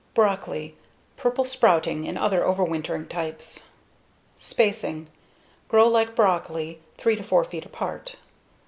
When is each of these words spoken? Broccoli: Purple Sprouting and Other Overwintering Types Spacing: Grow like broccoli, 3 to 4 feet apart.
Broccoli: 0.15 0.75
Purple 1.15 1.45
Sprouting 1.45 2.07
and 2.07 2.17
Other 2.17 2.41
Overwintering 2.41 3.07
Types 3.07 3.67
Spacing: 4.35 5.09
Grow 5.67 5.87
like 5.87 6.15
broccoli, 6.15 6.79
3 6.97 7.17
to 7.17 7.23
4 7.23 7.43
feet 7.45 7.65
apart. 7.67 8.15